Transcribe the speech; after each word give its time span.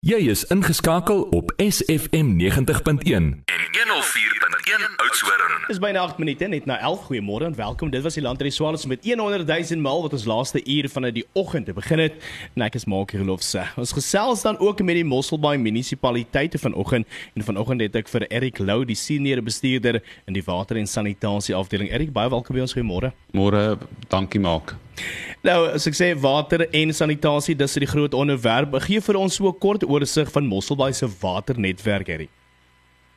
Jy 0.00 0.16
is 0.32 0.46
ingeskakel 0.48 1.26
op 1.36 1.50
SFM 1.60 2.30
90.1 2.40 2.46
en 3.12 3.26
104.1 3.44 4.94
Oudtshoorn. 4.96 5.66
Dis 5.66 5.78
byna 5.78 6.00
8 6.00 6.18
minute 6.18 6.48
net 6.48 6.64
na 6.64 6.78
11. 6.78 7.02
Goeiemôre 7.10 7.44
en 7.44 7.56
welkom. 7.58 7.90
Dit 7.92 8.00
was 8.02 8.16
die 8.16 8.22
Landry 8.24 8.48
Swallows 8.48 8.86
met 8.88 9.04
100 9.04 9.44
000 9.44 9.80
mal 9.84 10.00
wat 10.02 10.16
ons 10.16 10.24
laaste 10.24 10.64
uur 10.64 10.88
van 10.88 11.10
die 11.12 11.26
oggend 11.32 11.68
te 11.68 11.76
begin 11.76 11.98
het. 11.98 12.16
En 12.56 12.64
ek 12.64 12.80
is 12.80 12.88
Mark 12.88 13.12
Gelofse. 13.12 13.66
Ons 13.76 13.92
gesels 13.92 14.48
dan 14.48 14.56
ook 14.58 14.80
met 14.80 15.02
die 15.02 15.04
Mosselbaai 15.04 15.58
munisipaliteite 15.60 16.58
vanoggend 16.58 17.04
en 17.34 17.44
vanoggend 17.44 17.84
het 17.84 18.00
ek 18.00 18.08
vir 18.08 18.30
Erik 18.30 18.64
Lou, 18.64 18.86
die 18.88 18.96
senior 18.96 19.44
bestuurder 19.44 20.00
in 20.24 20.32
die 20.32 20.46
water 20.48 20.80
en 20.80 20.88
sanitasie 20.88 21.52
afdeling. 21.54 21.92
Erik, 21.92 22.16
baie 22.16 22.32
welkom 22.32 22.56
by 22.56 22.64
ons. 22.64 22.72
Goeiemôre. 22.72 23.12
Môre, 23.36 23.76
dankie 24.08 24.40
Mark. 24.40 24.78
Nou, 25.42 25.70
as 25.72 25.86
ek 25.88 25.96
sê 25.96 26.10
water 26.20 26.66
en 26.68 26.92
sanitasie, 26.92 27.54
dis 27.56 27.78
die 27.80 27.88
groot 27.88 28.14
onderwerp. 28.14 28.74
Gee 28.84 29.00
vir 29.00 29.16
ons 29.16 29.34
so 29.34 29.48
'n 29.48 29.58
kort 29.58 29.84
oorsig 29.84 30.28
van 30.30 30.46
Mosselbaai 30.46 30.92
se 30.92 31.08
waternetwerk. 31.20 32.28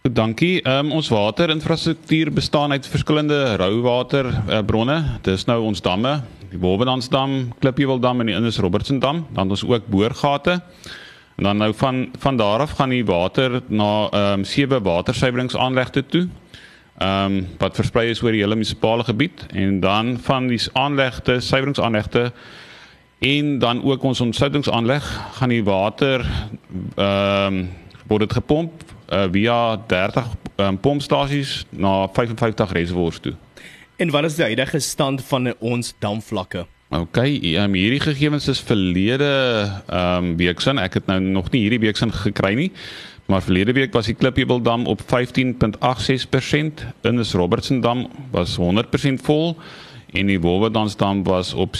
Goed, 0.04 0.16
dankie. 0.16 0.62
Um, 0.68 0.92
ons 0.92 1.09
waterinfrastruktuur 1.09 2.32
bestaan 2.32 2.72
uit 2.72 2.88
verskillende 2.88 3.56
rouwaterbronne. 3.56 4.98
Uh, 4.98 5.18
Dis 5.22 5.46
nou 5.46 5.62
ons 5.64 5.82
damme, 5.82 6.22
die 6.52 6.59
Wolwedansdam, 6.59 7.54
Klippieweldam 7.59 8.20
en 8.20 8.26
die 8.26 8.36
Indus 8.36 8.58
Robertson 8.58 9.00
dam. 9.00 9.26
Dan 9.34 9.50
ons 9.50 9.64
ook 9.64 9.88
boorgate. 9.88 10.62
En 11.36 11.44
dan 11.44 11.58
nou 11.58 11.73
van 11.73 12.09
van 12.20 12.38
daar 12.38 12.59
af 12.59 12.72
gaan 12.72 12.90
die 12.90 13.06
water 13.06 13.62
na 13.68 14.09
ehm 14.12 14.40
um, 14.40 14.44
sewe 14.44 14.81
watersuiweringsaanlegte 14.81 16.06
toe. 16.06 16.28
Ehm 16.98 17.36
um, 17.36 17.48
wat 17.58 17.76
versprei 17.76 18.10
is 18.10 18.22
oor 18.22 18.32
die 18.32 18.42
hele 18.44 18.56
munisipale 18.56 19.04
gebied 19.04 19.46
en 19.50 19.80
dan 19.80 20.18
van 20.22 20.48
die 20.48 20.60
aanlegte, 20.74 21.40
suiweringsaanlegte 21.40 22.32
en 23.20 23.60
dan 23.60 23.84
ook 23.84 24.04
ons 24.04 24.22
ontsluitingsaanleg 24.22 25.08
gaan 25.40 25.50
die 25.50 25.64
water 25.64 26.26
ehm 26.96 27.58
um, 27.58 27.70
word 28.08 28.28
dit 28.28 28.34
gepomp 28.34 28.84
uh, 29.10 29.26
via 29.32 29.78
30 29.88 30.26
um, 30.56 30.80
pompstasies 30.80 31.66
na 31.70 32.08
55 32.08 32.72
reservoirs 32.72 33.20
toe. 33.20 33.34
En 33.95 34.10
wat 34.10 34.23
is 34.23 34.36
die 34.36 34.44
huidige 34.44 34.80
stand 34.80 35.23
van 35.23 35.54
ons 35.60 35.94
damvlakke? 36.00 36.66
OK, 36.89 37.17
um, 37.17 37.73
hierdie 37.73 38.03
gegevens 38.03 38.48
is 38.48 38.62
verlede 38.62 39.30
ehm 39.88 40.17
um, 40.17 40.38
week 40.38 40.59
sin. 40.62 40.78
Ek 40.78 40.94
het 41.00 41.08
nou 41.09 41.20
nog 41.22 41.52
nie 41.52 41.62
hierdie 41.66 41.81
week 41.88 41.98
sin 41.98 42.12
gekry 42.14 42.53
nie. 42.59 42.72
Maar 43.26 43.42
verlede 43.42 43.72
week 43.73 43.94
was 43.94 44.06
die 44.06 44.16
Klippiebeldam 44.20 44.86
op 44.86 45.02
15.86%, 45.02 45.08
Indus 47.02 47.34
Robertson 47.34 47.81
dam 47.81 48.08
was 48.31 48.58
100% 48.59 49.23
vol 49.23 49.58
en 50.14 50.28
die 50.28 50.39
Wolwedansdam 50.42 51.23
was 51.23 51.54
op 51.54 51.76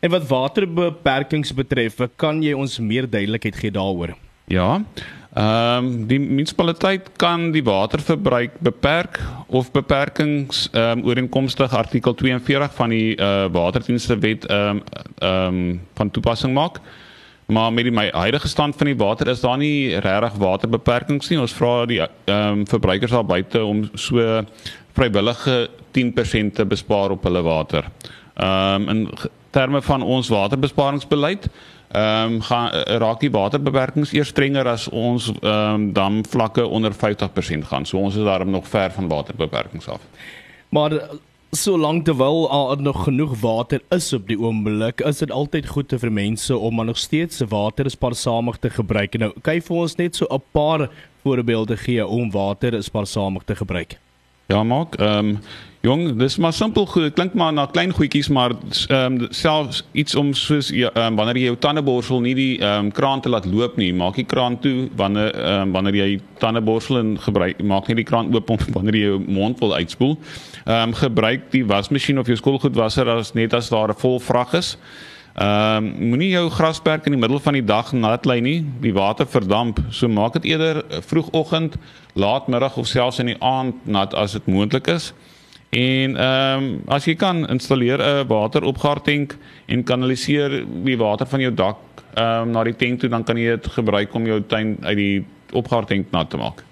En 0.00 0.10
wat 0.10 0.26
waterbeperkings 0.28 1.54
betref, 1.54 2.00
kan 2.16 2.42
jy 2.42 2.52
ons 2.56 2.78
meer 2.78 3.08
duidelikheid 3.08 3.56
gee 3.56 3.70
daaroor? 3.70 4.16
Ja. 4.50 4.82
Ehm 5.30 5.84
um, 5.84 6.06
die 6.10 6.18
munisipaliteit 6.18 7.12
kan 7.16 7.52
die 7.54 7.62
waterverbruik 7.62 8.56
beperk 8.58 9.20
of 9.46 9.70
beperkings 9.70 10.64
ehm 10.72 10.98
um, 10.98 11.04
ooreenkomstig 11.06 11.70
artikel 11.70 12.14
42 12.14 12.74
van 12.74 12.90
die 12.90 13.14
uh, 13.14 13.44
waterdienste 13.52 14.18
wet 14.18 14.46
ehm 14.46 14.80
um, 14.80 14.82
ehm 15.18 15.54
um, 15.54 15.80
van 15.94 16.10
toepassing 16.10 16.54
maak. 16.54 16.80
Maar 17.46 17.72
met 17.72 17.84
die 17.84 17.94
my 17.94 18.08
huidige 18.10 18.48
stand 18.48 18.76
van 18.76 18.86
die 18.86 18.96
water 18.96 19.28
is 19.28 19.40
daar 19.40 19.58
nie 19.58 19.94
regtig 19.98 20.34
waterbeperkings 20.38 21.30
nie. 21.30 21.38
Ons 21.38 21.54
vra 21.54 21.86
die 21.86 22.00
ehm 22.00 22.10
um, 22.34 22.66
verbruikers 22.66 23.14
daar 23.14 23.26
buite 23.26 23.64
om 23.64 23.86
so 23.94 24.42
vrywillige 24.98 25.68
10% 25.98 26.54
te 26.54 26.66
bespaar 26.66 27.10
op 27.10 27.22
hulle 27.22 27.42
water. 27.42 27.86
Ehm 28.34 28.82
um, 28.82 28.88
in 28.88 29.08
terme 29.50 29.82
van 29.82 30.02
ons 30.02 30.28
waterbesparingsbeleid 30.28 31.48
ehm 31.90 32.34
um, 32.34 32.40
gaan 32.40 32.70
raak 33.02 33.20
die 33.20 33.30
waterbeperkings 33.30 34.12
eers 34.12 34.28
strenger 34.28 34.68
as 34.68 34.88
ons 34.88 35.32
ehm 35.40 35.74
um, 35.74 35.92
damvlakke 35.92 36.66
onder 36.66 36.92
50% 36.94 37.66
gaan. 37.66 37.86
So 37.86 37.98
ons 37.98 38.16
is 38.16 38.24
daarom 38.24 38.50
nog 38.50 38.68
ver 38.68 38.90
van 38.90 39.08
waterbeperkings 39.08 39.88
af. 39.88 40.00
Maar 40.68 41.00
solank 41.50 42.04
terwyl 42.04 42.50
al 42.50 42.76
nog 42.76 43.04
genoeg 43.04 43.40
water 43.40 43.80
is 43.88 44.12
op 44.12 44.26
die 44.26 44.38
oomblik, 44.38 45.00
is 45.00 45.18
dit 45.18 45.30
altyd 45.30 45.66
goed 45.66 45.94
vir 45.98 46.12
mense 46.12 46.56
om 46.56 46.74
maar 46.74 46.86
nog 46.86 46.98
steeds 46.98 47.36
se 47.36 47.46
water 47.46 47.90
spaarsamig 47.90 48.56
te 48.56 48.70
gebruik. 48.70 49.18
Nou, 49.18 49.32
kyk 49.42 49.66
vir 49.66 49.76
ons 49.76 49.96
net 49.96 50.16
so 50.16 50.26
'n 50.30 50.42
paar 50.52 50.88
voorbeelde 51.22 51.76
gee 51.76 52.06
om 52.06 52.30
water 52.30 52.82
spaarsamig 52.82 53.42
te 53.42 53.56
gebruik. 53.56 53.99
Ja, 54.50 54.62
maak. 54.62 54.94
Ehm 54.94 55.18
um, 55.18 55.38
jong, 55.80 56.16
dis 56.18 56.36
maar 56.36 56.52
simpel 56.52 56.86
goed. 56.86 57.02
Dit 57.02 57.14
klink 57.14 57.34
maar 57.34 57.52
na 57.52 57.66
klein 57.66 57.92
goedjies, 57.92 58.28
maar 58.28 58.50
ehm 58.88 59.20
um, 59.20 59.26
selfs 59.30 59.84
iets 59.92 60.14
om 60.14 60.32
soos 60.34 60.68
ja, 60.74 60.90
um, 60.94 61.14
wanneer 61.16 61.38
jy 61.38 61.44
jou 61.44 61.58
tandeborsel 61.58 62.20
nie 62.20 62.34
die 62.34 62.58
ehm 62.58 62.86
um, 62.86 62.88
kraan 62.92 63.22
te 63.22 63.30
laat 63.30 63.46
loop 63.46 63.76
nie, 63.78 63.92
maak 63.94 64.18
die 64.18 64.26
kraan 64.26 64.58
toe 64.58 64.88
wanneer 64.98 65.30
ehm 65.34 65.68
um, 65.68 65.72
wanneer 65.72 66.00
jy 66.00 66.08
tandeborsel 66.42 66.98
en 66.98 67.12
gebruik 67.18 67.62
maak 67.62 67.86
nie 67.86 68.00
die 68.00 68.08
kraan 68.10 68.34
oop 68.34 68.50
om 68.50 68.58
wanneer 68.76 68.98
jy 68.98 69.04
jou 69.04 69.20
mond 69.28 69.62
wil 69.62 69.76
uitspoel. 69.78 70.18
Ehm 70.64 70.88
um, 70.88 70.96
gebruik 70.98 71.46
die 71.54 71.62
wasmasjien 71.66 72.18
of 72.18 72.26
jou 72.26 72.40
skoolgoedwasser 72.42 73.14
as 73.14 73.32
net 73.38 73.54
as 73.54 73.70
daar 73.70 73.94
'n 73.94 74.02
vol 74.02 74.18
vrag 74.18 74.58
is. 74.58 74.76
Ehm 75.34 75.84
um, 75.84 76.08
moenie 76.10 76.32
jou 76.32 76.48
grasperk 76.50 77.04
in 77.06 77.14
die 77.14 77.20
middel 77.20 77.38
van 77.38 77.54
die 77.54 77.64
dag 77.64 77.92
nat 77.92 78.26
lê 78.26 78.40
nie. 78.42 78.64
Die 78.82 78.92
water 78.92 79.26
verdamp. 79.26 79.78
So 79.90 80.08
maak 80.08 80.32
dit 80.32 80.44
eerder 80.50 80.82
vroegoggend, 81.06 81.76
laatmiddag 82.14 82.76
of 82.76 82.86
selfs 82.86 83.18
in 83.22 83.30
die 83.30 83.38
aand 83.38 83.86
nat 83.86 84.14
as 84.14 84.32
dit 84.32 84.46
moontlik 84.46 84.90
is. 84.90 85.12
En 85.70 86.16
ehm 86.16 86.64
um, 86.64 86.82
as 86.88 87.06
jy 87.06 87.14
kan 87.14 87.46
installeer 87.48 88.02
'n 88.02 88.26
wateropgaartank 88.26 89.36
en 89.66 89.84
kanaliseer 89.84 90.64
die 90.84 90.98
water 90.98 91.26
van 91.26 91.40
jou 91.40 91.54
dak 91.54 91.78
ehm 92.14 92.42
um, 92.42 92.50
na 92.50 92.64
die 92.64 92.76
tank 92.76 93.00
toe, 93.00 93.08
dan 93.08 93.24
kan 93.24 93.36
jy 93.36 93.54
dit 93.54 93.66
gebruik 93.66 94.14
om 94.14 94.26
jou 94.26 94.40
tuin 94.40 94.76
uit 94.82 94.96
die 94.96 95.24
opgaartank 95.52 96.10
nat 96.10 96.30
te 96.30 96.36
maak. 96.36 96.64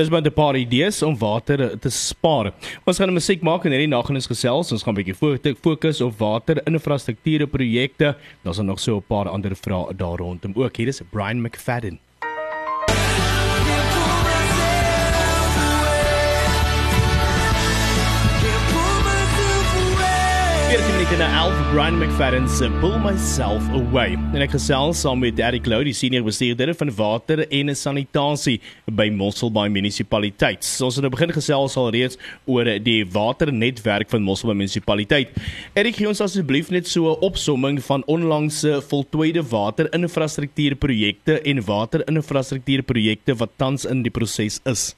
Dis 0.00 0.08
maar 0.08 0.22
'n 0.24 0.32
paar 0.32 0.56
idees 0.56 1.02
om 1.02 1.18
water 1.18 1.78
te 1.78 1.90
spaar. 1.90 2.54
Ons 2.86 2.96
gaan 2.96 3.10
'n 3.10 3.12
musiek 3.12 3.42
maak 3.42 3.64
en 3.64 3.70
hierdie 3.70 3.88
naggenus 3.88 4.26
gesels. 4.26 4.72
Ons 4.72 4.82
gaan 4.82 4.94
'n 4.94 5.02
bietjie 5.02 5.54
fokus 5.60 6.00
op 6.00 6.18
waterinfrastrukture 6.18 7.46
projekte. 7.46 8.16
Daar's 8.42 8.58
nog 8.58 8.80
so 8.80 8.96
'n 8.96 9.04
paar 9.06 9.28
ander 9.28 9.54
vrae 9.54 9.94
daar 9.96 10.16
rondom. 10.16 10.52
Ook 10.56 10.76
hier 10.76 10.88
is 10.88 11.02
Brian 11.10 11.42
McFadden. 11.42 11.98
Dit 20.70 20.78
is 20.78 21.18
'n 21.18 21.22
Alf 21.22 21.56
Brian 21.72 21.98
McFadden 21.98 22.48
se 22.48 22.70
Pull 22.80 22.98
Myself 22.98 23.62
Away. 23.74 24.12
En 24.12 24.40
ek 24.40 24.52
gesels 24.54 25.00
saam 25.00 25.18
met 25.18 25.34
Derek 25.36 25.66
Lou, 25.66 25.82
die 25.84 25.92
senior 25.92 26.22
bestuurder 26.22 26.74
van 26.74 26.94
water 26.94 27.42
en 27.48 27.74
sanitasie 27.74 28.60
by 28.86 29.08
Mosselbaai 29.10 29.68
munisipaliteit. 29.68 30.64
So, 30.64 30.84
ons 30.84 30.94
het 30.94 31.02
nou 31.02 31.10
begin 31.10 31.32
gesels 31.32 31.76
al 31.76 31.90
reeds 31.90 32.16
oor 32.46 32.78
die 32.78 33.02
waternetwerk 33.04 34.10
van 34.10 34.22
Mosselbaai 34.22 34.56
munisipaliteit. 34.56 35.34
Erik, 35.74 35.96
gee 35.96 36.08
ons 36.08 36.20
asseblief 36.20 36.70
net 36.70 36.86
so 36.86 37.10
'n 37.10 37.18
opsomming 37.20 37.82
van 37.82 38.04
onlangse 38.06 38.80
voltooide 38.80 39.42
waterinfrastruktuurprojekte 39.42 41.40
en 41.42 41.64
waterinfrastruktuurprojekte 41.64 43.34
wat 43.34 43.50
tans 43.56 43.84
in 43.84 44.02
die 44.02 44.10
proses 44.10 44.60
is. 44.64 44.94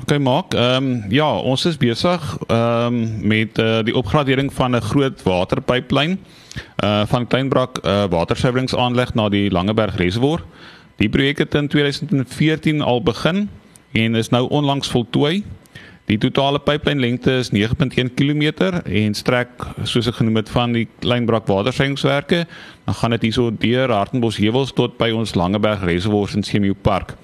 OK 0.00 0.18
Mark, 0.18 0.54
ehm 0.54 0.84
um, 0.84 1.04
ja, 1.12 1.28
ons 1.38 1.64
is 1.68 1.76
besig 1.76 2.22
ehm 2.46 2.94
um, 2.94 3.26
met 3.28 3.58
uh, 3.58 3.82
die 3.84 3.94
opgradering 3.94 4.52
van 4.52 4.76
'n 4.76 4.80
groot 4.80 5.22
waterpyplyn 5.22 6.18
uh 6.84 7.02
van 7.06 7.26
Kleinbrak 7.26 7.84
uh, 7.84 8.04
watersuiweringsaanleg 8.08 9.14
na 9.14 9.28
die 9.28 9.50
Langeberg 9.50 9.96
reservoir. 9.96 10.40
Die 10.96 11.08
projek 11.08 11.38
het 11.38 11.54
in 11.54 11.68
2014 11.68 12.80
al 12.80 13.02
begin 13.02 13.48
en 13.92 14.14
is 14.14 14.28
nou 14.28 14.48
onlangs 14.48 14.88
voltooi. 14.88 15.44
Die 16.04 16.18
totale 16.18 16.58
pyplynlengte 16.58 17.32
is 17.32 17.50
9.1 17.52 18.14
km 18.14 18.42
en 18.84 19.14
strek 19.14 19.48
soos 19.84 20.06
ek 20.06 20.14
genoem 20.14 20.36
het 20.36 20.48
van 20.48 20.72
die 20.72 20.88
Kleinbrak 20.98 21.46
watersuiwingswerke, 21.46 22.46
dan 22.84 22.94
gaan 22.94 23.10
dit 23.10 23.22
hierso 23.22 23.50
deur 23.50 23.92
Hartenbos 23.92 24.36
heuwels 24.36 24.72
tot 24.72 24.96
by 24.98 25.10
ons 25.10 25.34
Langeberg 25.34 25.84
reservoir 25.84 26.30
in 26.34 26.42
Semiu 26.42 26.74
Park. 26.74 27.14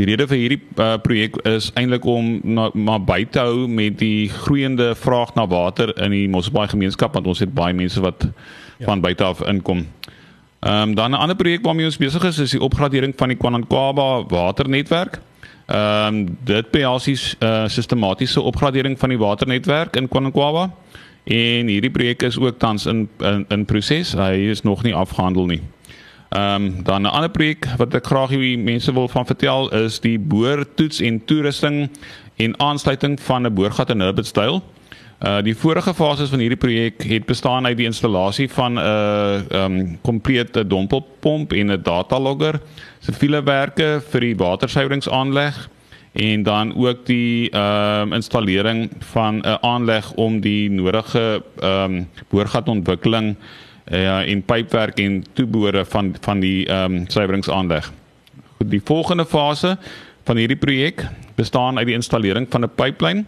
Die 0.00 0.06
rede 0.08 0.24
vir 0.30 0.38
hierdie 0.40 0.60
uh, 0.80 0.94
projek 1.04 1.34
is 1.44 1.66
eintlik 1.76 2.06
om 2.08 2.38
na, 2.56 2.70
maar 2.72 3.02
by 3.04 3.18
te 3.28 3.42
hou 3.44 3.66
met 3.68 3.98
die 4.00 4.30
groeiende 4.32 4.94
vraag 4.96 5.34
na 5.36 5.44
water 5.50 5.92
in 6.00 6.14
die 6.14 6.28
Mosselbaai 6.32 6.70
gemeenskap 6.72 7.18
want 7.18 7.26
ons 7.28 7.42
het 7.44 7.52
baie 7.52 7.76
mense 7.76 8.00
wat 8.00 8.24
ja. 8.24 8.86
van 8.86 9.02
buite 9.04 9.26
af 9.26 9.42
inkom. 9.44 9.82
Ehm 10.60 10.88
um, 10.88 10.94
dan 10.96 11.12
'n 11.12 11.20
ander 11.20 11.36
projek 11.36 11.64
waarmee 11.64 11.84
ons 11.84 12.00
besig 12.00 12.24
is 12.24 12.38
is 12.38 12.54
die 12.56 12.60
opgradering 12.60 13.12
van 13.16 13.28
die 13.28 13.36
Kwanakwaba 13.36 14.24
waternetwerk. 14.28 15.20
Ehm 15.66 16.06
um, 16.06 16.38
dit 16.44 16.70
behels 16.70 17.04
die 17.04 17.18
uh, 17.40 17.68
sistematiese 17.68 18.40
opgradering 18.40 18.98
van 18.98 19.08
die 19.08 19.18
waternetwerk 19.18 19.96
in 19.96 20.08
Kwanakwaba 20.08 20.70
en 21.24 21.66
hierdie 21.66 21.90
projek 21.90 22.22
is 22.22 22.38
ook 22.38 22.58
tans 22.58 22.86
in 22.86 23.08
in, 23.18 23.44
in 23.48 23.64
proses. 23.64 24.12
Hy 24.12 24.48
is 24.48 24.62
nog 24.62 24.82
nie 24.82 24.94
afgehandel 24.94 25.46
nie. 25.46 25.60
Ehm 26.30 26.64
um, 26.64 26.82
dan 26.82 27.02
'n 27.02 27.06
ander 27.06 27.30
projek 27.30 27.66
wat 27.76 27.94
ek 27.94 28.06
graag 28.06 28.30
hê 28.30 28.58
mense 28.58 28.92
wil 28.92 29.08
van 29.08 29.26
vertel 29.26 29.70
is 29.74 30.00
die 30.00 30.18
boortoets 30.18 31.00
en 31.00 31.24
toerusting 31.24 31.90
en 32.36 32.60
aansluiting 32.60 33.20
van 33.20 33.46
'n 33.46 33.54
boorgat 33.54 33.90
in 33.90 34.00
Herbertstyl. 34.00 34.62
Uh 35.20 35.42
die 35.42 35.56
vorige 35.56 35.94
fases 35.94 36.30
van 36.30 36.38
hierdie 36.38 36.58
projek 36.58 37.02
het 37.02 37.26
bestaan 37.26 37.66
uit 37.66 37.76
die 37.76 37.86
installasie 37.86 38.48
van 38.50 38.72
'n 38.72 38.78
uh, 38.78 39.64
um 39.64 39.98
komplete 40.00 40.66
dompelpomp 40.66 41.52
en 41.52 41.72
'n 41.72 41.82
datalogger, 41.82 42.60
siviele 43.00 43.42
werke 43.42 44.02
vir 44.10 44.20
die 44.20 44.36
watersuiweringsaanleg 44.36 45.68
en 46.12 46.42
dan 46.42 46.76
ook 46.76 47.06
die 47.06 47.50
um 47.56 48.12
installering 48.12 48.90
van 48.98 49.42
'n 49.42 49.58
aanleg 49.60 50.12
om 50.12 50.40
die 50.40 50.70
nodige 50.70 51.42
um 51.62 52.06
boorgatontwikkeling 52.28 53.36
uh 53.88 54.20
en 54.32 54.42
pypwerk 54.42 54.98
en 54.98 55.24
toebehore 55.32 55.84
van 55.84 56.14
van 56.20 56.40
die 56.40 56.68
um 56.68 57.04
suiweringsaanleg. 57.08 57.92
Goed, 58.56 58.70
die 58.70 58.82
volgende 58.84 59.26
fase 59.26 59.78
van 60.24 60.36
hierdie 60.36 60.58
projek 60.58 61.06
bestaan 61.34 61.78
uit 61.78 61.86
die 61.86 61.96
installering 61.96 62.46
van 62.50 62.64
'n 62.64 62.74
pyplyn 62.74 63.26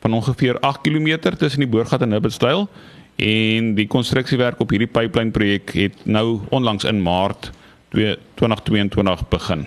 van 0.00 0.12
ongeveer 0.12 0.58
8 0.60 0.80
km 0.80 1.36
tussen 1.38 1.60
die 1.60 1.68
Boorgat 1.68 2.02
en 2.02 2.08
Nibbestyl 2.08 2.68
en 3.16 3.74
die 3.74 3.86
konstruksiewerk 3.86 4.60
op 4.60 4.70
hierdie 4.70 4.90
pipeline 4.90 5.30
projek 5.30 5.72
het 5.72 6.04
nou 6.04 6.40
onlangs 6.50 6.84
in 6.84 7.02
Maart 7.02 7.50
2022 7.90 9.28
begin. 9.28 9.66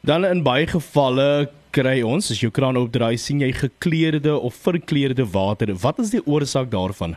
Dan 0.00 0.24
in 0.24 0.42
baie 0.42 0.66
gevalle 0.66 1.48
kry 1.70 2.00
ons 2.02 2.30
as 2.32 2.40
jou 2.40 2.50
kraan 2.50 2.76
opdraai 2.76 3.16
sien 3.20 3.40
jy 3.44 3.52
gekleurde 3.52 4.34
of 4.34 4.54
verkleurde 4.54 5.26
water. 5.30 5.74
Wat 5.74 5.98
is 5.98 6.10
die 6.10 6.24
oorsaak 6.26 6.70
daarvan? 6.70 7.16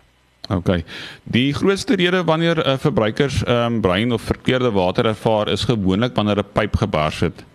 OK. 0.49 0.83
Die 1.23 1.53
grootste 1.53 1.95
rede 1.95 2.23
wanneer 2.23 2.57
'n 2.57 2.69
uh, 2.69 2.77
verbruikers 2.77 3.43
ehm 3.43 3.73
um, 3.73 3.81
bruin 3.81 4.11
of 4.11 4.21
verkeerde 4.21 4.71
water 4.71 5.05
ervaar 5.05 5.47
is 5.47 5.63
gewoonlik 5.63 6.15
wanneer 6.15 6.37
'n 6.37 6.51
pyp 6.53 6.75
gebars 6.75 7.19
het. 7.19 7.45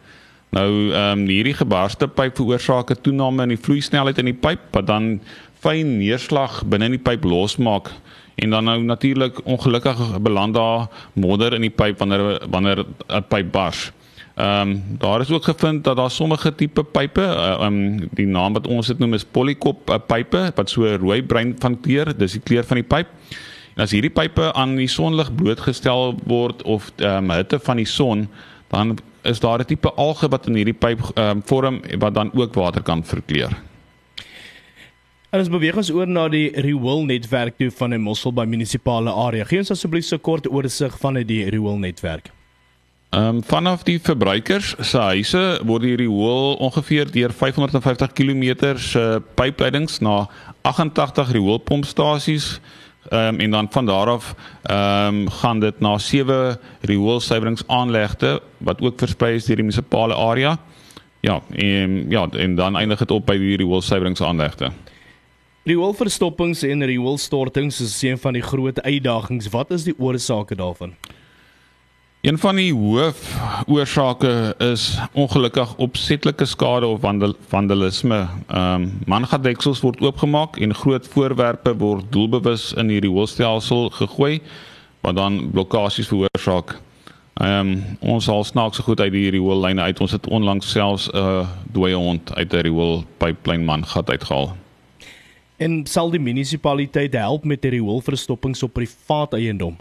Nou 0.50 0.92
ehm 0.92 1.18
um, 1.18 1.26
hierdie 1.26 1.54
gebarste 1.54 2.08
pyp 2.08 2.36
veroorsaak 2.36 2.90
'n 2.90 3.00
toename 3.00 3.42
in 3.42 3.48
die 3.48 3.64
vloeisnelheid 3.64 4.18
in 4.18 4.24
die 4.24 4.40
pyp 4.40 4.60
wat 4.70 4.86
dan 4.86 5.20
fyn 5.60 5.98
neerslag 5.98 6.64
binne 6.64 6.84
in 6.84 6.96
die 6.96 7.02
pyp 7.10 7.24
losmaak 7.24 7.90
en 8.34 8.50
dan 8.50 8.64
nou 8.64 8.82
natuurlik 8.82 9.40
ongelukkig 9.44 10.20
beland 10.20 10.54
daar 10.54 10.88
modder 11.12 11.54
in 11.54 11.60
die 11.60 11.70
pyp 11.70 11.98
wanneer 11.98 12.40
wanneer 12.50 12.84
'n 13.08 13.24
pyp 13.28 13.52
bars. 13.52 13.92
Ehm 14.36 14.70
um, 14.70 14.98
daar 14.98 15.20
is 15.20 15.30
ook 15.30 15.44
gevind 15.44 15.84
dat 15.84 15.96
daar 15.96 16.10
sommige 16.10 16.54
tipe 16.54 16.84
pype, 16.84 17.22
ehm 17.22 17.60
uh, 17.60 17.66
um, 17.66 18.08
die 18.12 18.26
naam 18.26 18.52
wat 18.52 18.66
ons 18.66 18.86
dit 18.86 18.98
noem 18.98 19.14
is 19.14 19.24
polykop 19.24 19.90
uh, 19.90 19.96
pype 20.06 20.52
wat 20.54 20.70
so 20.70 20.96
rooi 20.96 21.22
bruin 21.22 21.54
van 21.58 21.80
kleur, 21.80 22.12
dis 22.18 22.32
die 22.36 22.42
kleur 22.44 22.64
van 22.64 22.76
die 22.76 22.84
pyp. 22.84 23.08
En 23.76 23.82
as 23.86 23.94
hierdie 23.96 24.12
pype 24.12 24.52
aan 24.52 24.76
die 24.76 24.90
sonlig 24.92 25.32
blootgestel 25.34 26.18
word 26.28 26.60
of 26.62 26.92
ehm 26.96 27.30
um, 27.30 27.32
hitte 27.38 27.58
van 27.64 27.80
die 27.80 27.88
son, 27.88 28.28
dan 28.68 28.98
is 29.24 29.40
daar 29.40 29.64
'n 29.64 29.64
tipe 29.72 29.92
alge 29.96 30.28
wat 30.28 30.46
in 30.46 30.60
hierdie 30.60 30.76
pyp 30.84 31.00
um, 31.14 31.42
vorm 31.42 31.80
wat 31.98 32.14
dan 32.14 32.30
ook 32.34 32.54
water 32.54 32.82
kan 32.82 33.04
verkleur. 33.04 33.56
En 35.30 35.38
ons 35.38 35.48
beweeg 35.48 35.76
ons 35.76 35.90
oor 35.90 36.06
na 36.06 36.28
die 36.28 36.50
Rewil 36.60 37.04
netwerk 37.04 37.56
toe 37.56 37.70
van 37.70 37.94
'n 37.94 38.00
Mossel 38.00 38.32
by 38.32 38.44
munisipale 38.44 39.10
area. 39.10 39.44
Gee 39.44 39.58
ons 39.58 39.70
asseblief 39.70 40.04
so 40.04 40.18
kort 40.18 40.50
oorsig 40.50 40.98
van 40.98 41.14
die 41.14 41.48
Rewil 41.48 41.78
netwerk. 41.78 42.35
Ehm 43.16 43.36
um, 43.36 43.42
vanaf 43.44 43.82
die 43.82 43.96
verbruikers 44.00 44.74
se 44.84 44.98
huise 44.98 45.44
word 45.64 45.86
die 45.86 45.94
Rewil 45.96 46.58
ongeveer 46.60 47.08
deur 47.08 47.32
550 47.32 48.12
km 48.12 48.74
se 48.76 49.22
pypleidings 49.34 50.02
na 50.04 50.26
88 50.62 51.32
Rewil 51.32 51.58
pompstasies 51.58 52.58
Ehm 53.08 53.34
um, 53.34 53.40
en 53.40 53.50
dan 53.50 53.66
van 53.70 53.86
daar 53.86 54.06
af 54.06 54.34
ehm 54.62 55.14
um, 55.14 55.30
gaan 55.30 55.60
dit 55.60 55.80
na 55.80 55.98
sewe 55.98 56.58
rioolsuiweringsaanlegte 56.80 58.40
wat 58.58 58.80
ook 58.80 58.98
versprei 58.98 59.34
is 59.34 59.44
deur 59.44 59.56
die 59.56 59.64
munisipale 59.64 60.14
area. 60.14 60.58
Ja, 61.20 61.42
en 61.50 62.10
ja, 62.10 62.28
en 62.30 62.54
dan 62.54 62.76
eindig 62.76 62.98
dit 62.98 63.10
op 63.10 63.26
by 63.26 63.38
die 63.38 63.56
rioolsuiweringsaanlegte. 63.56 64.70
Rioolverstoppings 65.62 66.62
en 66.62 66.84
rioolstortings 66.84 67.80
is 67.80 68.02
een 68.02 68.18
van 68.18 68.32
die 68.32 68.42
groot 68.42 68.82
uitdagings. 68.82 69.48
Wat 69.48 69.70
is 69.70 69.84
die 69.84 69.94
oorsake 69.98 70.54
daarvan? 70.54 70.94
Een 72.26 72.38
van 72.38 72.56
die 72.58 72.72
hoof 72.74 73.20
oorsake 73.70 74.54
is 74.58 74.98
ongelukkig 75.12 75.76
opsetlike 75.76 76.44
skade 76.44 76.86
of 76.86 77.00
vandal, 77.00 77.34
vandalisme. 77.48 78.16
Ehm 78.46 78.82
um, 78.82 78.86
mangadeksels 79.06 79.80
word 79.80 80.00
oopgemaak 80.00 80.56
en 80.58 80.74
groot 80.74 81.06
voorwerpe 81.08 81.76
word 81.78 82.08
doelbewus 82.10 82.72
in 82.72 82.88
hierdie 82.90 83.10
hoofstelsel 83.10 83.90
gegooi 83.94 84.40
wat 85.00 85.14
dan 85.14 85.50
blokkades 85.52 86.08
veroorsaak. 86.08 86.72
Ehm 87.34 87.70
um, 87.70 87.84
ons 88.00 88.26
haal 88.26 88.42
snaakse 88.44 88.82
goed 88.82 89.00
uit 89.00 89.12
hierdie 89.12 89.40
hoëlyne 89.40 89.82
uit. 89.82 90.00
Ons 90.00 90.12
het 90.18 90.26
onlangs 90.26 90.70
selfs 90.70 91.06
'n 91.12 91.16
uh, 91.16 91.48
dooie 91.72 91.94
hond 91.94 92.34
uit 92.34 92.52
'n 92.52 92.60
riool 92.66 93.04
pipeline 93.16 93.64
mangat 93.64 94.10
uitgehaal. 94.10 94.56
En 95.56 95.86
sal 95.86 96.10
die 96.10 96.20
munisipaliteit 96.20 97.12
help 97.12 97.44
met 97.44 97.62
die 97.62 97.70
rioolverstoppings 97.70 98.62
op 98.62 98.72
privaat 98.72 99.32
eiendom? 99.32 99.76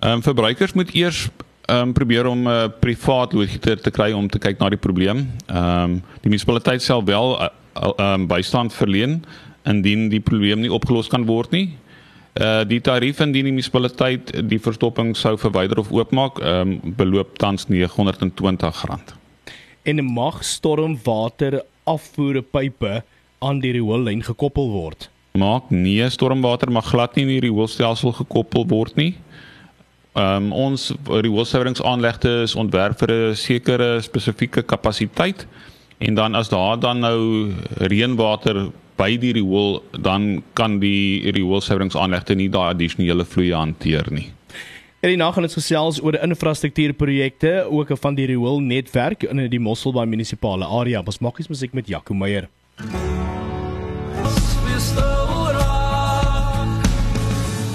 Ehm 0.00 0.12
um, 0.12 0.22
verbruikers 0.22 0.72
moet 0.72 0.94
eers 0.94 1.30
um, 1.70 1.92
probeer 1.92 2.26
om 2.26 2.42
'n 2.42 2.46
uh, 2.46 2.64
eh, 2.64 2.70
privaat 2.80 3.32
loodgieter 3.32 3.80
te 3.80 3.90
kry 3.90 4.12
om 4.12 4.28
te 4.28 4.38
kyk 4.38 4.58
na 4.58 4.68
die 4.68 4.78
probleem. 4.78 5.30
Ehm 5.46 5.82
um, 5.82 6.02
die 6.20 6.30
munisipaliteit 6.30 6.82
sal 6.82 7.04
wel 7.04 7.38
uh, 7.40 7.48
um, 7.96 8.26
bystand 8.26 8.72
verleen 8.74 9.24
indien 9.64 10.08
die 10.08 10.20
probleem 10.20 10.60
nie 10.60 10.72
opgelos 10.72 11.08
kan 11.08 11.26
word 11.26 11.50
nie. 11.50 11.76
Uh 12.40 12.64
die 12.64 12.80
tarief 12.80 13.20
indien 13.20 13.44
die 13.44 13.52
munisipaliteit 13.52 14.48
die 14.48 14.58
verstopping 14.58 15.16
sou 15.16 15.36
verwyder 15.38 15.78
of 15.78 15.90
oopmaak, 15.92 16.38
ehm 16.38 16.60
um, 16.82 16.94
beloop 16.96 17.38
tans 17.38 17.66
R920. 17.66 19.14
En 19.82 20.04
mag 20.04 20.44
stormwater 20.44 21.62
afvoerpype 21.84 23.02
aan 23.38 23.60
die 23.60 23.72
rioolyn 23.72 24.22
gekoppel 24.22 24.70
word? 24.70 25.10
Maak 25.32 25.70
nee, 25.70 26.08
stormwater 26.10 26.70
mag 26.70 26.88
glad 26.90 27.14
nie 27.14 27.24
in 27.24 27.28
die 27.30 27.42
rioolstelsel 27.48 28.12
gekoppel 28.12 28.66
word 28.66 28.96
nie. 28.96 29.14
Ehm 30.18 30.50
um, 30.50 30.52
ons 30.52 30.88
rioolsuiweringsaanlegte 31.06 32.30
is 32.42 32.56
ontwerp 32.58 32.98
vir 32.98 33.10
'n 33.12 33.36
sekere 33.36 34.00
spesifieke 34.02 34.62
kapasiteit 34.62 35.46
en 35.98 36.14
dan 36.14 36.34
as 36.34 36.48
daar 36.48 36.80
dan 36.80 37.00
nou 37.00 37.52
reënwater 37.78 38.70
by 38.96 39.16
die 39.16 39.32
riool 39.32 39.82
dan 40.00 40.42
kan 40.52 40.78
die 40.80 41.30
rioolsuiweringsaanlegte 41.30 42.34
nie 42.34 42.48
daai 42.48 42.74
addisionele 42.74 43.24
vloeie 43.24 43.54
hanteer 43.54 44.06
nie. 44.10 44.32
En 45.00 45.08
die 45.08 45.16
nagaan 45.16 45.46
het 45.46 45.56
gesels 45.56 46.02
oor 46.02 46.18
infrastruktuurprojekte 46.20 47.66
ook 47.70 47.94
van 48.00 48.14
die 48.14 48.26
rioolnetwerk 48.26 49.22
in 49.22 49.46
die 49.48 49.60
Mosselbaai 49.60 50.06
munisipale 50.06 50.64
area. 50.64 51.00
Ons 51.00 51.22
maak 51.24 51.38
eens 51.38 51.48
musiek 51.48 51.72
met 51.72 51.88
Jaco 51.88 52.14
Meyer. 52.14 52.50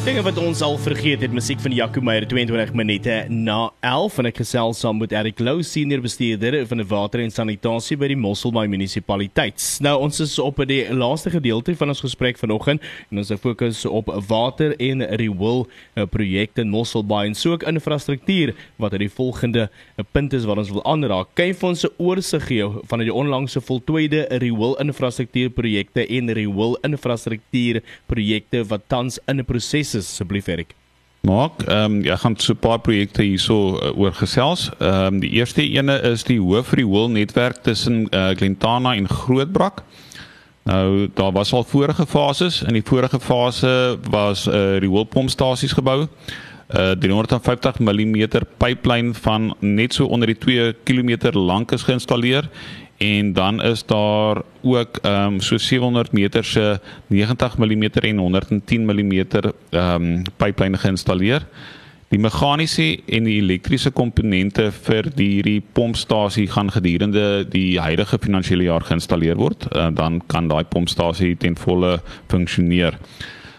Dinge 0.05 0.21
wat 0.21 0.37
ons 0.37 0.59
al 0.61 0.75
vergeet 0.77 1.23
het, 1.25 1.31
musiek 1.33 1.57
van 1.63 1.73
Jaco 1.73 1.97
Meyer 2.05 2.27
22 2.29 2.75
minute 2.77 3.13
na 3.33 3.71
11 3.81 4.19
en 4.21 4.27
ek 4.29 4.37
gesels 4.43 4.83
saam 4.83 4.99
met 5.01 5.15
Eric 5.17 5.39
Lou, 5.41 5.55
senior 5.65 6.03
bestuurder 6.03 6.59
van 6.69 6.77
die 6.77 6.85
water 6.85 7.23
en 7.23 7.31
sanitasie 7.33 7.97
by 7.97 8.11
die 8.11 8.17
Mosselbaai 8.21 8.67
munisipaliteit. 8.69 9.57
Nou 9.81 9.95
ons 10.05 10.21
is 10.21 10.35
op 10.37 10.61
die 10.69 10.83
laaste 10.93 11.31
gedeelte 11.33 11.73
van 11.79 11.89
ons 11.89 12.03
gesprek 12.05 12.37
vanoggend 12.37 12.85
en 13.09 13.21
ons 13.23 13.33
fokus 13.41 13.81
op 13.89 14.11
water 14.29 14.75
en 14.77 15.01
riool 15.23 15.63
eh, 15.95 16.05
projekte 16.05 16.61
in 16.61 16.69
Mosselbaai 16.69 17.31
en 17.31 17.39
soek 17.41 17.65
infrastruktuur 17.65 18.53
wat 18.77 18.93
uit 18.93 19.07
die 19.07 19.09
volgende 19.17 19.65
eh, 19.71 20.05
punt 20.05 20.37
is 20.37 20.45
wat 20.45 20.61
ons 20.61 20.69
wil 20.75 20.85
aanraak. 20.85 21.33
Vir 21.33 21.69
ons 21.71 21.81
'n 21.81 21.97
oorsig 21.97 22.45
gee 22.45 22.69
van 22.93 23.01
die 23.01 23.09
onlangse 23.09 23.57
voltooide 23.57 24.27
riool 24.37 24.77
infrastruktuurprojekte 24.85 26.05
en 26.05 26.29
riool 26.29 26.77
infrastruktuurprojekte 26.85 28.67
wat 28.69 28.85
tans 28.87 29.17
in 29.25 29.41
'n 29.41 29.49
proses 29.49 29.94
is 29.95 30.09
asseblief 30.11 30.47
Erik. 30.47 30.75
Maak, 31.25 31.63
ehm 31.65 31.83
um, 31.83 32.03
ja, 32.03 32.15
gaan 32.15 32.37
so 32.37 32.53
'n 32.53 32.59
paar 32.59 32.79
projekte 32.79 33.21
hierso 33.21 33.79
uh, 33.81 33.97
oor 33.97 34.13
gesels. 34.13 34.69
Ehm 34.79 35.13
um, 35.13 35.19
die 35.19 35.29
eerste 35.29 35.61
ene 35.61 35.99
is 36.01 36.23
die 36.23 36.39
Hoofriool 36.39 37.09
netwerk 37.09 37.63
tussen 37.63 38.07
uh, 38.11 38.29
Glentana 38.29 38.95
en 38.95 39.09
Grootbrak. 39.09 39.83
Nou 40.63 41.09
daar 41.13 41.31
was 41.31 41.53
al 41.53 41.63
vorige 41.63 42.05
fases. 42.05 42.61
In 42.61 42.73
die 42.73 42.85
vorige 42.85 43.19
fase 43.19 43.97
was 44.09 44.47
uh, 44.47 44.77
rioolpompstasies 44.77 45.73
gebou. 45.73 46.07
'n 46.67 46.79
uh, 46.79 46.91
350 46.91 47.79
mm 47.79 48.27
pyplyn 48.57 49.13
van 49.13 49.55
net 49.59 49.93
so 49.93 50.05
onder 50.05 50.27
die 50.27 50.37
2 50.37 50.75
km 50.83 51.37
lank 51.37 51.71
is 51.71 51.83
geïnstalleer 51.83 52.49
en 52.97 53.33
dan 53.33 53.63
is 53.63 53.85
daar 53.85 54.41
ook 54.61 54.97
ehm 55.01 55.33
um, 55.33 55.39
so 55.39 55.57
700 55.57 56.11
meter 56.11 56.43
se 56.43 56.79
90 57.07 57.57
mm 57.57 57.83
en 57.83 58.17
110 58.17 58.85
mm 58.85 59.13
ehm 59.69 60.01
um, 60.01 60.21
pyplyne 60.37 60.77
geïnstalleer. 60.77 61.47
Die 62.07 62.19
meganiese 62.19 62.99
en 63.05 63.23
die 63.23 63.41
elektriese 63.41 63.91
komponente 63.91 64.71
vir 64.71 65.09
hierdie 65.15 65.63
pompstasie 65.73 66.47
gaan 66.47 66.71
gedurende 66.71 67.45
die 67.49 67.79
huidige 67.79 68.17
finansiële 68.21 68.63
jaar 68.63 68.81
geïnstalleer 68.81 69.35
word. 69.35 69.67
Uh, 69.75 69.87
dan 69.93 70.21
kan 70.27 70.47
daai 70.47 70.63
pompstasie 70.63 71.35
ten 71.35 71.57
volle 71.57 71.99
funksioneer. 72.27 72.97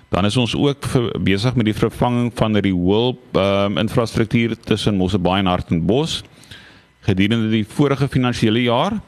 Dan 0.09 0.25
is 0.25 0.37
ons 0.37 0.55
ook 0.55 0.87
besig 1.21 1.55
met 1.55 1.65
die 1.65 1.75
vervanging 1.75 2.33
van 2.35 2.53
die 2.53 2.63
riool 2.71 3.19
ehm 3.33 3.77
um, 3.77 3.79
infrastruktuur 3.79 4.57
tussen 4.65 4.97
Mosselbaai 4.97 5.41
en 5.41 5.53
Hartenbos 5.53 6.23
gedurende 7.07 7.51
die 7.53 7.67
vorige 7.69 8.09
finansiële 8.11 8.63
jaar 8.67 8.99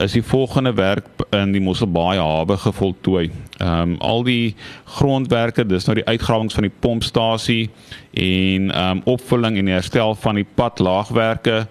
is 0.00 0.14
die 0.16 0.22
volgende 0.24 0.72
werk 0.72 1.08
in 1.36 1.52
die 1.52 1.60
Mosselbaai 1.60 2.16
hawe 2.18 2.56
gevoltooi. 2.56 3.26
Ehm 3.58 3.92
um, 3.92 3.96
al 4.00 4.22
die 4.24 4.54
grondwerke, 4.96 5.66
dis 5.66 5.84
nou 5.86 5.98
die 5.98 6.06
uitgrawings 6.06 6.56
van 6.56 6.64
die 6.68 6.76
pompstasie 6.80 7.68
en 8.16 8.70
ehm 8.70 9.02
um, 9.02 9.02
opvulling 9.04 9.58
en 9.60 9.68
herstel 9.68 10.14
van 10.14 10.40
die 10.40 10.46
padlaagwerke 10.54 11.66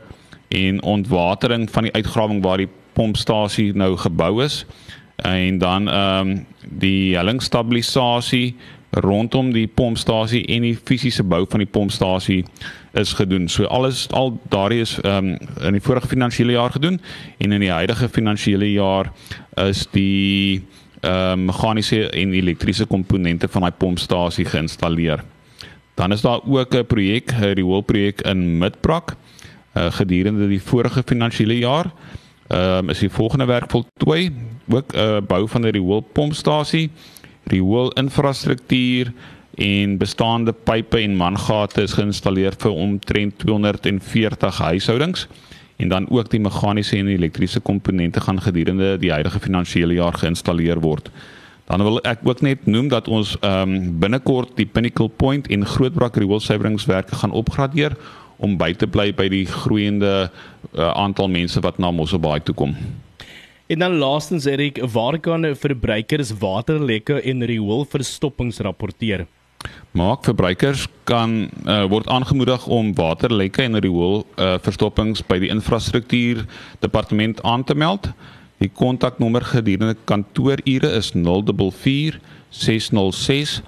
en 0.50 0.82
ontwatering 0.84 1.70
van 1.72 1.90
die 1.90 1.94
uitgrawing 1.94 2.44
waar 2.44 2.62
die 2.62 2.70
pompstasie 2.94 3.72
nou 3.74 3.96
gebou 3.98 4.44
is 4.44 4.66
en 5.16 5.58
dan 5.58 5.90
ehm 5.90 6.30
um, 6.30 6.46
die 6.80 7.16
hellingstabilisasie 7.16 8.56
rondom 8.90 9.52
die 9.54 9.68
pompstasie 9.68 10.42
en 10.50 10.66
die 10.66 10.76
fisiese 10.76 11.24
bou 11.24 11.44
van 11.50 11.62
die 11.62 11.70
pompstasie 11.70 12.44
is 12.98 13.14
gedoen. 13.14 13.48
So 13.50 13.70
alles 13.70 14.08
al 14.16 14.40
daardie 14.50 14.82
is 14.82 14.98
ehm 15.04 15.34
um, 15.34 15.66
in 15.68 15.78
die 15.78 15.84
vorige 15.84 16.08
finansiële 16.08 16.52
jaar 16.52 16.72
gedoen 16.72 17.02
en 17.38 17.52
in 17.52 17.60
die 17.60 17.72
huidige 17.72 18.10
finansiële 18.10 18.72
jaar 18.72 19.12
is 19.56 19.88
die 19.92 20.64
ehm 21.02 21.40
um, 21.40 21.46
meganiese 21.46 22.10
en 22.10 22.34
elektriese 22.34 22.86
komponente 22.86 23.48
van 23.48 23.62
daai 23.62 23.74
pompstasie 23.78 24.46
geïnstalleer. 24.46 25.24
Dan 25.96 26.12
is 26.12 26.22
daar 26.22 26.40
ook 26.46 26.76
'n 26.76 26.86
projek, 26.86 27.32
'n 27.32 27.54
riool 27.54 27.82
projek 27.82 28.22
in 28.22 28.58
Midbrak 28.58 29.16
uh, 29.74 29.92
gedurende 29.92 30.48
die 30.48 30.62
vorige 30.62 31.04
finansiële 31.06 31.58
jaar. 31.58 31.94
Ehm 32.48 32.78
um, 32.78 32.90
is 32.90 33.00
die 33.00 33.10
volgende 33.10 33.46
werk 33.46 33.70
voltooi, 33.70 34.32
ook 34.70 34.94
'n 34.94 35.00
uh, 35.00 35.18
bou 35.28 35.48
van 35.48 35.62
'n 35.62 35.72
riool 35.72 36.02
pompstasie 36.02 36.90
riool 37.52 37.92
infrastruktuur 38.00 39.12
en 39.60 39.98
bestaande 39.98 40.54
pipe 40.54 41.00
en 41.02 41.18
mangate 41.20 41.84
is 41.84 41.96
geïnstalleer 41.98 42.56
vir 42.62 42.72
omtrent 42.72 43.38
240 43.44 44.62
huishoudings 44.70 45.28
en 45.80 45.90
dan 45.90 46.10
ook 46.12 46.30
die 46.32 46.40
meganiese 46.44 46.98
en 46.98 47.08
elektriese 47.08 47.60
komponente 47.60 48.22
gaan 48.22 48.42
gedurende 48.42 48.98
die 49.00 49.12
huidige 49.12 49.40
finansiële 49.40 49.94
jaar 49.94 50.14
geïnstalleer 50.14 50.80
word. 50.84 51.12
Dan 51.70 51.84
wil 51.86 52.00
ek 52.04 52.24
ook 52.24 52.42
net 52.42 52.66
noem 52.66 52.88
dat 52.90 53.08
ons 53.08 53.36
ehm 53.40 53.76
um, 53.76 54.00
binnekort 54.00 54.56
die 54.58 54.66
Pinnacle 54.66 55.10
Point 55.10 55.48
en 55.48 55.66
Grootbrak 55.66 56.18
rioolsuiweringswerke 56.18 57.16
gaan 57.16 57.32
opgradeer 57.32 57.96
om 58.38 58.58
by 58.58 58.74
te 58.74 58.88
bly 58.88 59.12
by 59.14 59.28
die 59.30 59.46
groeiende 59.46 60.32
uh, 60.32 60.92
aantal 60.92 61.28
mense 61.30 61.60
wat 61.62 61.78
na 61.78 61.92
Mosselbaai 61.92 62.40
toe 62.44 62.56
kom. 62.56 62.76
En 63.70 63.80
dan 63.80 63.98
laastens 64.02 64.46
Erik, 64.46 64.80
waar 64.92 65.20
kan 65.20 65.56
verbruikers 65.56 66.32
waterlekke 66.38 67.22
en 67.22 67.46
rioolverstoppings 67.46 68.58
rapporteer? 68.58 69.28
Maak 69.92 70.24
verbruikers 70.26 70.88
kan 71.04 71.50
uh, 71.66 71.84
word 71.86 72.08
aangemoedig 72.10 72.66
om 72.66 72.90
waterlekke 72.98 73.62
en 73.62 73.78
riool 73.78 74.24
uh, 74.40 74.56
verstoppings 74.66 75.22
by 75.22 75.38
die 75.44 75.52
infrastruktuur 75.54 76.42
departement 76.82 77.44
aan 77.46 77.64
te 77.64 77.76
meld. 77.78 78.10
Die 78.58 78.72
kontaknommer 78.74 79.46
gedurende 79.46 79.94
kantoorure 80.10 80.90
is 80.98 81.12
044 81.14 82.18
606 82.50 83.60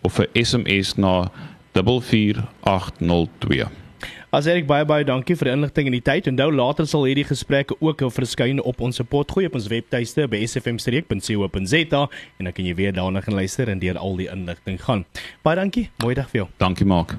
of 0.00 0.18
'n 0.18 0.44
SMS 0.44 0.94
na 0.94 1.30
44802. 1.72 3.87
As 4.30 4.44
Erik 4.44 4.66
baie 4.68 4.84
baie 4.84 5.06
dankie 5.08 5.32
vir 5.40 5.48
die 5.48 5.52
inligting 5.56 5.86
en 5.88 5.94
die 5.96 6.02
tyd. 6.04 6.26
Onthou 6.28 6.50
later 6.52 6.88
sal 6.90 7.06
hierdie 7.08 7.24
gesprekke 7.24 7.78
ook 7.80 8.04
verskyn 8.12 8.60
op 8.60 8.82
ons 8.84 9.00
potgooi 9.00 9.46
op 9.48 9.56
ons 9.56 9.70
webtuiste 9.72 10.28
by 10.28 10.42
sfmstreek.co.za 10.44 12.02
en 12.04 12.50
dan 12.50 12.52
kan 12.52 12.68
jy 12.68 12.76
weer 12.76 12.92
daarna 12.92 13.24
gaan 13.24 13.40
luister 13.40 13.72
en 13.72 13.80
deur 13.80 13.96
al 13.96 14.20
die 14.20 14.28
inligting 14.28 14.76
gaan. 14.84 15.06
Baie 15.42 15.56
dankie. 15.56 15.88
Mooi 16.04 16.14
dag 16.14 16.28
vir 16.28 16.42
jou. 16.44 16.48
Dankie 16.60 16.86
Mark. 16.86 17.16